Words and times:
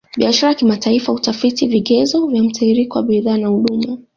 Biashara 0.17 0.49
ya 0.51 0.55
kimataifa 0.57 1.11
hutafiti 1.11 1.67
vigezo 1.67 2.27
vya 2.27 2.43
mtiririko 2.43 2.99
wa 2.99 3.03
bidhaa 3.03 3.37
na 3.37 3.47
huduma 3.47 3.97